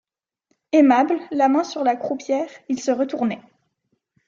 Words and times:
Aimable, 0.73 1.17
la 1.29 1.47
main 1.47 1.63
sur 1.63 1.83
la 1.83 1.95
croupière, 1.95 2.49
il 2.69 2.79
se 2.81 2.89
retournait. 2.89 3.43